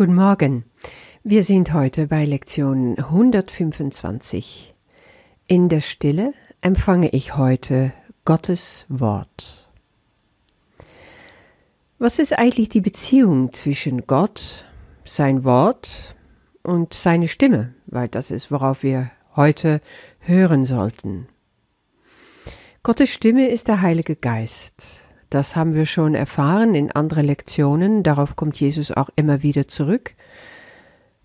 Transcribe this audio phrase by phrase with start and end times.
[0.00, 0.64] Guten Morgen.
[1.24, 4.74] Wir sind heute bei Lektion 125.
[5.46, 6.32] In der Stille
[6.62, 7.92] empfange ich heute
[8.24, 9.68] Gottes Wort.
[11.98, 14.64] Was ist eigentlich die Beziehung zwischen Gott,
[15.04, 16.14] sein Wort
[16.62, 17.74] und seine Stimme?
[17.84, 19.82] Weil das ist, worauf wir heute
[20.20, 21.28] hören sollten.
[22.82, 25.02] Gottes Stimme ist der Heilige Geist.
[25.30, 30.16] Das haben wir schon erfahren in anderen Lektionen, darauf kommt Jesus auch immer wieder zurück.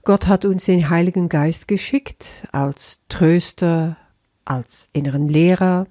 [0.03, 3.97] Gott hat uns den Heiligen Geist geschickt als Tröster,
[4.45, 5.87] als inneren Lehrer.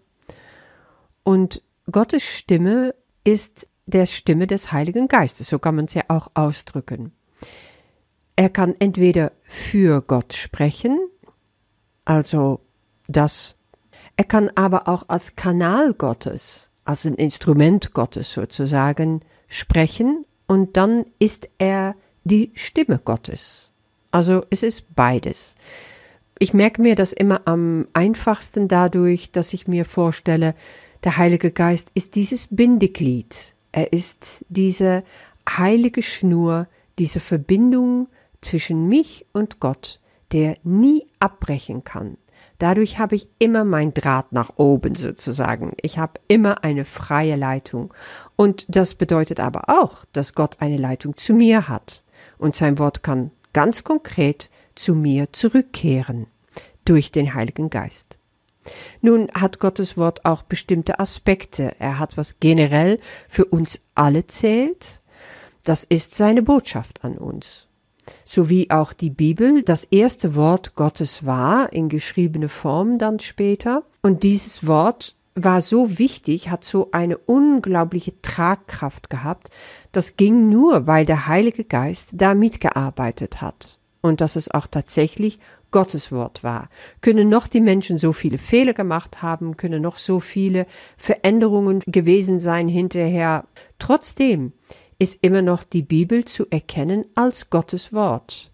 [1.25, 6.31] Und Gottes Stimme ist der Stimme des Heiligen Geistes, so kann man es ja auch
[6.35, 7.13] ausdrücken.
[8.37, 11.01] Er kann entweder für Gott sprechen,
[12.05, 12.61] also
[13.09, 13.57] das,
[14.17, 21.07] er kann aber auch als Kanal Gottes als ein Instrument Gottes sozusagen sprechen und dann
[21.19, 21.95] ist er
[22.25, 23.71] die Stimme Gottes.
[24.11, 25.55] Also es ist beides.
[26.39, 30.55] Ich merke mir das immer am einfachsten dadurch, dass ich mir vorstelle,
[31.05, 33.55] der Heilige Geist ist dieses Bindeglied.
[33.73, 35.05] Er ist diese
[35.49, 38.09] heilige Schnur, diese Verbindung
[38.41, 40.01] zwischen mich und Gott,
[40.33, 42.17] der nie abbrechen kann.
[42.59, 45.73] Dadurch habe ich immer mein Draht nach oben sozusagen.
[45.83, 47.93] Ich habe immer eine freie Leitung.
[48.37, 52.05] Und das bedeutet aber auch, dass Gott eine Leitung zu mir hat.
[52.39, 56.27] Und sein Wort kann ganz konkret zu mir zurückkehren
[56.85, 58.19] durch den Heiligen Geist.
[59.01, 61.75] Nun hat Gottes Wort auch bestimmte Aspekte.
[61.79, 65.01] Er hat was generell für uns alle zählt.
[65.65, 67.69] Das ist seine Botschaft an uns
[68.25, 73.83] sowie auch die Bibel das erste Wort Gottes war, in geschriebene Form dann später.
[74.03, 79.51] Und dieses Wort war so wichtig, hat so eine unglaubliche Tragkraft gehabt.
[79.93, 83.79] Das ging nur, weil der Heilige Geist da mitgearbeitet hat.
[84.01, 85.41] Und dass es auch tatsächlich
[85.75, 86.69] Gottes Wort war.
[87.01, 92.39] Können noch die Menschen so viele Fehler gemacht haben, können noch so viele Veränderungen gewesen
[92.39, 93.47] sein hinterher.
[93.81, 94.53] Trotzdem
[94.99, 98.51] ist immer noch die Bibel zu erkennen als Gottes Wort.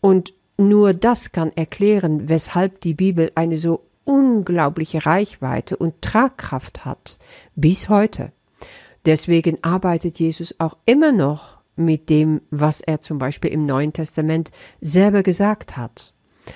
[0.00, 7.18] Und nur das kann erklären, weshalb die Bibel eine so unglaubliche Reichweite und Tragkraft hat
[7.54, 8.32] bis heute.
[9.04, 14.50] Deswegen arbeitet Jesus auch immer noch mit dem, was er zum Beispiel im Neuen Testament
[14.80, 16.14] selber gesagt hat.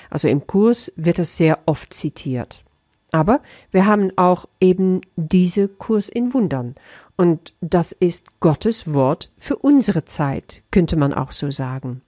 [0.09, 2.65] Also im Kurs wird es sehr oft zitiert.
[3.13, 3.41] Aber
[3.73, 6.77] wir haben auch eben diese Kurs in Wundern.
[7.21, 12.01] Und das ist Gottes Wort für unsere Zeit, könnte man auch so sagen.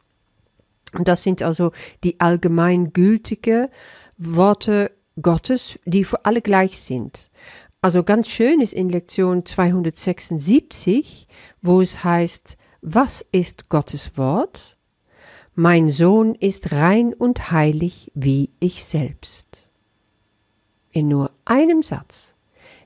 [0.95, 3.69] Und das sind also die allgemeingültige
[4.17, 4.91] Worte
[5.21, 7.31] Gottes, die für alle gleich sind.
[7.83, 11.29] Also ganz schön ist in Lektion 276,
[11.61, 14.79] wo es heißt, was ist Gottes Wort?
[15.55, 19.69] Mein Sohn ist rein und heilig wie ich selbst.
[20.91, 22.32] In nur einem Satz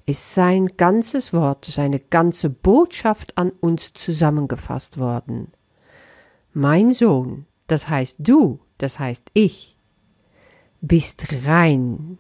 [0.07, 5.53] ist sein ganzes Wort, seine ganze Botschaft an uns zusammengefasst worden.
[6.55, 9.77] Mein Sohn, das heißt du, das heißt ich,
[10.81, 12.19] bist rein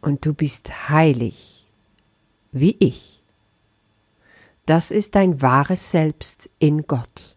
[0.00, 1.66] und du bist heilig,
[2.52, 3.22] wie ich.
[4.64, 7.36] Das ist dein wahres Selbst in Gott.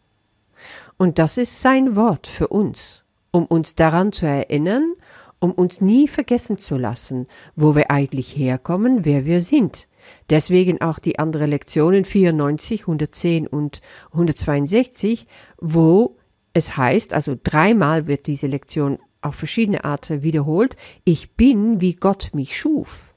[0.97, 4.95] Und das ist sein Wort für uns, um uns daran zu erinnern
[5.39, 9.87] um uns nie vergessen zu lassen, wo wir eigentlich herkommen, wer wir sind.
[10.29, 13.81] Deswegen auch die anderen Lektionen 94, 110 und
[14.11, 15.27] 162,
[15.59, 16.17] wo
[16.53, 22.31] es heißt, also dreimal wird diese Lektion auf verschiedene Arten wiederholt, ich bin, wie Gott
[22.33, 23.13] mich schuf.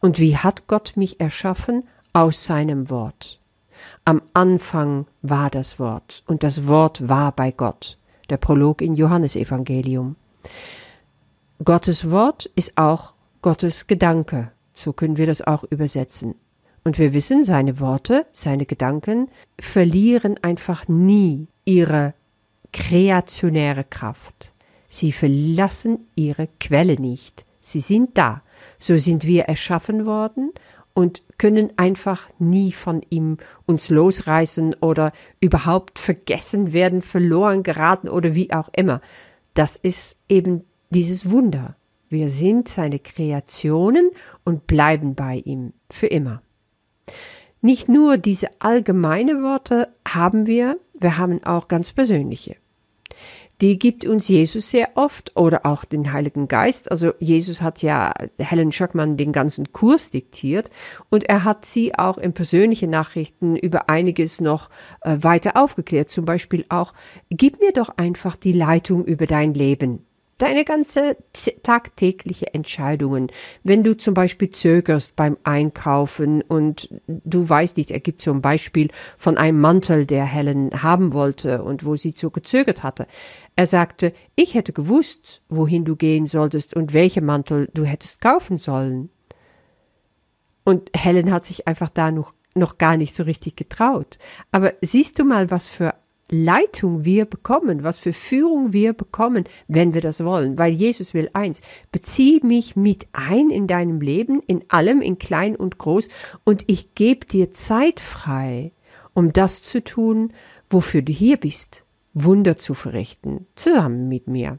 [0.00, 1.84] Und wie hat Gott mich erschaffen?
[2.12, 3.40] Aus seinem Wort.
[4.04, 7.98] Am Anfang war das Wort und das Wort war bei Gott.
[8.30, 10.16] Der Prolog in Johannesevangelium.
[11.64, 14.52] Gottes Wort ist auch Gottes Gedanke.
[14.74, 16.36] So können wir das auch übersetzen.
[16.84, 19.28] Und wir wissen, seine Worte, seine Gedanken
[19.60, 22.14] verlieren einfach nie ihre
[22.72, 24.52] kreationäre Kraft.
[24.88, 27.44] Sie verlassen ihre Quelle nicht.
[27.60, 28.42] Sie sind da.
[28.78, 30.52] So sind wir erschaffen worden
[30.94, 38.36] und können einfach nie von ihm uns losreißen oder überhaupt vergessen werden, verloren geraten oder
[38.36, 39.00] wie auch immer.
[39.54, 41.76] Das ist eben dieses Wunder.
[42.08, 44.10] Wir sind seine Kreationen
[44.44, 46.42] und bleiben bei ihm für immer.
[47.60, 52.56] Nicht nur diese allgemeine Worte haben wir, wir haben auch ganz persönliche.
[53.60, 56.92] die gibt uns Jesus sehr oft oder auch den Heiligen Geist.
[56.92, 60.70] Also Jesus hat ja Helen Schöckmann den ganzen Kurs diktiert
[61.10, 64.70] und er hat sie auch in persönlichen Nachrichten über einiges noch
[65.00, 66.08] äh, weiter aufgeklärt.
[66.08, 66.94] Zum Beispiel auch,
[67.30, 70.06] gib mir doch einfach die Leitung über dein Leben
[70.38, 71.16] deine ganze
[71.62, 73.30] tagtägliche Entscheidungen.
[73.64, 78.88] Wenn du zum Beispiel zögerst beim Einkaufen und du weißt nicht, er gibt ein Beispiel
[79.16, 83.06] von einem Mantel, der Helen haben wollte und wo sie so gezögert hatte.
[83.56, 88.58] Er sagte, ich hätte gewusst, wohin du gehen solltest und welche Mantel du hättest kaufen
[88.58, 89.10] sollen.
[90.64, 94.18] Und Helen hat sich einfach da noch, noch gar nicht so richtig getraut.
[94.52, 95.94] Aber siehst du mal, was für
[96.30, 100.58] Leitung wir bekommen, was für Führung wir bekommen, wenn wir das wollen.
[100.58, 105.56] Weil Jesus will eins, bezieh mich mit ein in deinem Leben, in allem, in klein
[105.56, 106.08] und groß,
[106.44, 108.72] und ich gebe dir Zeit frei,
[109.14, 110.32] um das zu tun,
[110.70, 111.84] wofür du hier bist,
[112.14, 114.58] Wunder zu verrichten, zusammen mit mir.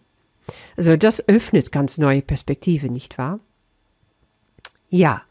[0.76, 3.40] Also das öffnet ganz neue Perspektive, nicht wahr?
[4.90, 5.22] Ja.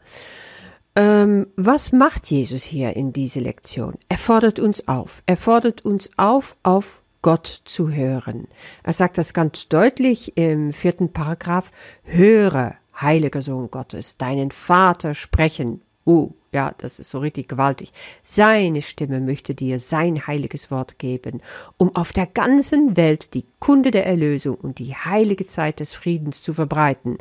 [0.99, 3.93] Ähm, was macht Jesus hier in dieser Lektion?
[4.09, 5.23] Er fordert uns auf.
[5.27, 8.49] Er fordert uns auf, auf Gott zu hören.
[8.83, 11.71] Er sagt das ganz deutlich im vierten Paragraph.
[12.03, 15.79] Höre, heiliger Sohn Gottes, deinen Vater sprechen.
[16.05, 17.93] Uh, ja, das ist so richtig gewaltig.
[18.25, 21.39] Seine Stimme möchte dir sein heiliges Wort geben,
[21.77, 26.41] um auf der ganzen Welt die Kunde der Erlösung und die heilige Zeit des Friedens
[26.41, 27.19] zu verbreiten.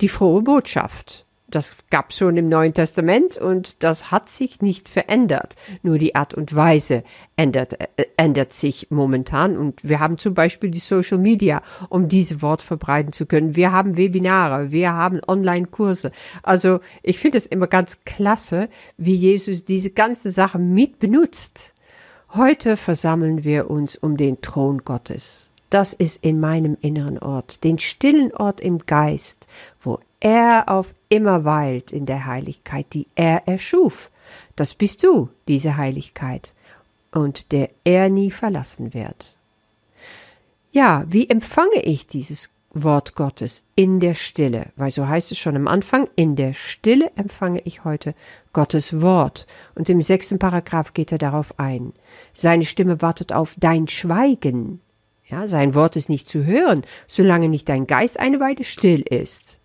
[0.00, 5.56] Die frohe Botschaft das gab schon im Neuen Testament und das hat sich nicht verändert.
[5.82, 7.02] Nur die Art und Weise
[7.36, 12.42] ändert, äh, ändert sich momentan und wir haben zum Beispiel die Social Media, um diese
[12.42, 13.56] Wort verbreiten zu können.
[13.56, 16.12] Wir haben Webinare, wir haben Online-Kurse.
[16.42, 21.74] Also ich finde es immer ganz klasse, wie Jesus diese ganze Sache mit benutzt.
[22.34, 25.50] Heute versammeln wir uns um den Thron Gottes.
[25.70, 29.46] Das ist in meinem inneren Ort, den stillen Ort im Geist,
[29.80, 34.10] wo er auf immer weilt in der Heiligkeit, die er erschuf.
[34.56, 36.54] Das bist du, diese Heiligkeit,
[37.12, 39.36] und der er nie verlassen wird.
[40.72, 44.66] Ja, wie empfange ich dieses Wort Gottes in der Stille?
[44.76, 48.14] Weil so heißt es schon am Anfang, in der Stille empfange ich heute
[48.52, 49.48] Gottes Wort.
[49.74, 51.92] Und im sechsten Paragraph geht er darauf ein.
[52.34, 54.80] Seine Stimme wartet auf dein Schweigen.
[55.26, 59.59] Ja, sein Wort ist nicht zu hören, solange nicht dein Geist eine Weile still ist.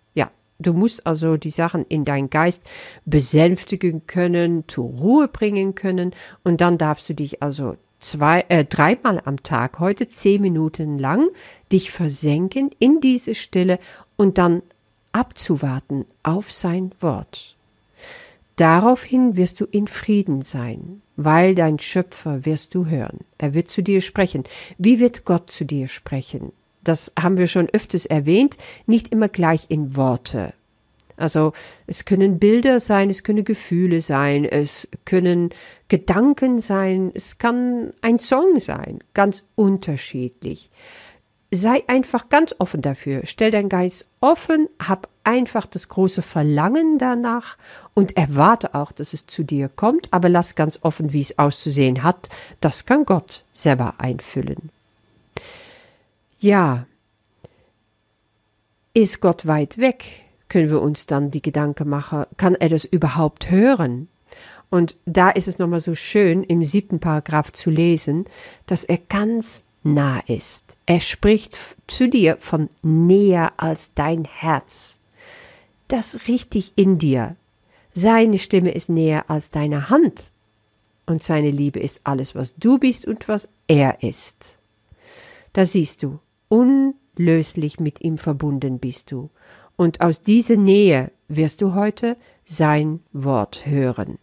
[0.58, 2.62] Du musst also die Sachen in deinen Geist
[3.04, 6.14] besänftigen können, zur Ruhe bringen können
[6.44, 11.28] und dann darfst du dich also zwei, äh, dreimal am Tag, heute zehn Minuten lang,
[11.72, 13.78] dich versenken in diese Stille
[14.16, 14.62] und dann
[15.12, 17.56] abzuwarten auf sein Wort.
[18.56, 23.18] Daraufhin wirst du in Frieden sein, weil dein Schöpfer wirst du hören.
[23.36, 24.44] Er wird zu dir sprechen.
[24.78, 26.52] Wie wird Gott zu dir sprechen?
[26.88, 28.56] Das haben wir schon öfters erwähnt,
[28.86, 30.52] nicht immer gleich in Worte.
[31.16, 31.52] Also
[31.86, 35.50] es können Bilder sein, es können Gefühle sein, es können
[35.88, 40.70] Gedanken sein, es kann ein Song sein, ganz unterschiedlich.
[41.50, 47.56] Sei einfach ganz offen dafür, stell dein Geist offen, hab einfach das große Verlangen danach
[47.94, 52.02] und erwarte auch, dass es zu dir kommt, aber lass ganz offen, wie es auszusehen
[52.02, 52.28] hat.
[52.60, 54.70] Das kann Gott selber einfüllen.
[56.38, 56.86] Ja,
[58.96, 60.24] ist Gott weit weg?
[60.48, 64.08] Können wir uns dann die Gedanken machen, kann er das überhaupt hören?
[64.70, 68.24] Und da ist es nochmal so schön, im siebten Paragraph zu lesen,
[68.66, 70.64] dass er ganz nah ist.
[70.86, 74.98] Er spricht zu dir von näher als dein Herz.
[75.88, 77.36] Das richtig in dir.
[77.94, 80.32] Seine Stimme ist näher als deine Hand.
[81.06, 84.56] Und seine Liebe ist alles, was du bist und was er ist.
[85.52, 89.30] Da siehst du, unlöslich mit ihm verbunden bist du.
[89.76, 94.18] Und aus dieser Nähe wirst du heute sein Wort hören.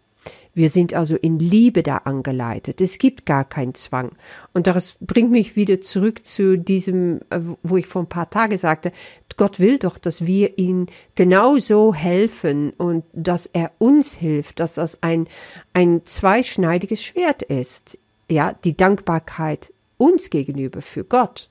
[0.56, 2.80] Wir sind also in Liebe da angeleitet.
[2.80, 4.12] Es gibt gar keinen Zwang.
[4.54, 8.58] Und das bringt mich wieder zurück zu diesem, äh, wo ich vor ein paar Tagen
[8.58, 8.92] sagte,
[9.36, 15.02] Gott will doch, dass wir ihm genauso helfen und dass er uns hilft, dass das
[15.02, 15.28] ein,
[15.74, 17.98] ein zweischneidiges Schwert ist.
[18.30, 21.50] Ja, die Dankbarkeit uns gegenüber für Gott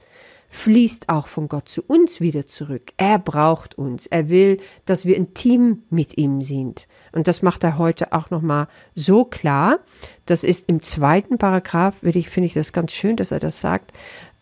[0.52, 2.92] fließt auch von Gott zu uns wieder zurück.
[2.98, 4.06] Er braucht uns.
[4.06, 6.86] Er will, dass wir ein Team mit ihm sind.
[7.10, 9.80] Und das macht er heute auch nochmal so klar.
[10.26, 13.60] Das ist im zweiten Paragraph, finde ich, finde ich das ganz schön, dass er das
[13.60, 13.92] sagt.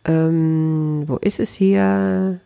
[0.04, 2.40] Ähm, wo ist es hier?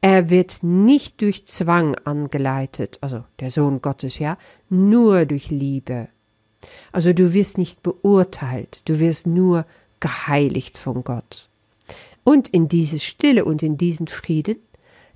[0.00, 6.08] Er wird nicht durch Zwang angeleitet, also der Sohn Gottes, ja, nur durch Liebe.
[6.92, 9.66] Also du wirst nicht beurteilt, du wirst nur
[9.98, 11.48] geheiligt von Gott.
[12.24, 14.56] Und in diese Stille und in diesen Frieden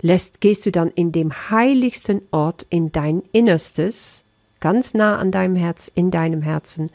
[0.01, 4.23] lässt, gehst du dann in dem heiligsten Ort in dein Innerstes,
[4.61, 6.91] ganz nah an deinem Herz, in deinem Herzen,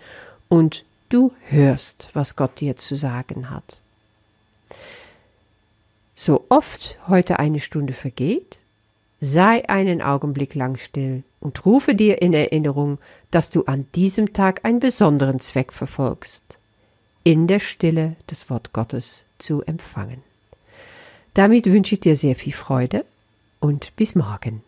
[0.50, 3.82] und du hörst, was Gott dir zu sagen hat.
[6.16, 8.60] So oft heute eine Stunde vergeht,
[9.20, 13.00] sei einen Augenblick lang still und rufe dir in Erinnerung,
[13.32, 16.44] dass du an diesem Tag einen besonderen Zweck verfolgst,
[17.24, 20.24] in der Stille das Wort Gottes zu empfangen.
[21.34, 23.06] Damit wünsche ich dir sehr viel Freude
[23.60, 24.64] und bis morgen.